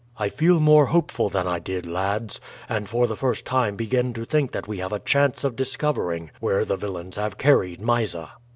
[0.17, 4.25] I feel more hopeful than I did, lads, and for the first time begin to
[4.25, 8.31] think that we have a chance of discovering where the villains have carried Mysa."